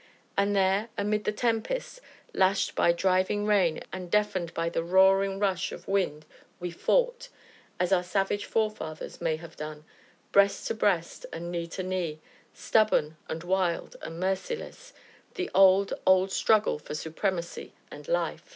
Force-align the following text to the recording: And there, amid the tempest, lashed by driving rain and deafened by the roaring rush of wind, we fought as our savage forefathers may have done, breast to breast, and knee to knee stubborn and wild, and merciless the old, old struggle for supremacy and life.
And 0.35 0.55
there, 0.55 0.89
amid 0.97 1.25
the 1.25 1.31
tempest, 1.31 2.01
lashed 2.33 2.73
by 2.73 2.91
driving 2.91 3.45
rain 3.45 3.83
and 3.93 4.09
deafened 4.09 4.51
by 4.55 4.67
the 4.67 4.81
roaring 4.83 5.37
rush 5.37 5.71
of 5.71 5.87
wind, 5.87 6.25
we 6.59 6.71
fought 6.71 7.29
as 7.79 7.91
our 7.91 8.01
savage 8.01 8.45
forefathers 8.45 9.21
may 9.21 9.35
have 9.35 9.55
done, 9.55 9.83
breast 10.31 10.65
to 10.69 10.73
breast, 10.73 11.27
and 11.31 11.51
knee 11.51 11.67
to 11.67 11.83
knee 11.83 12.19
stubborn 12.51 13.15
and 13.29 13.43
wild, 13.43 13.95
and 14.01 14.19
merciless 14.19 14.91
the 15.35 15.51
old, 15.53 15.93
old 16.07 16.31
struggle 16.31 16.79
for 16.79 16.95
supremacy 16.95 17.73
and 17.91 18.07
life. 18.07 18.45